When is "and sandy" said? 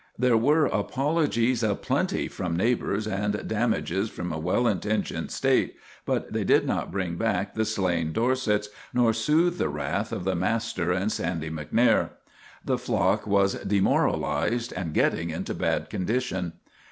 10.91-11.51